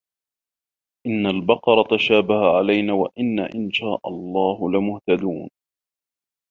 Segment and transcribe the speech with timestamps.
[1.07, 5.49] إِنَّ الْبَقَرَ تَشَابَهَ عَلَيْنَا وَإِنَّا إِنْ شَاءَ اللَّهُ لَمُهْتَدُونَ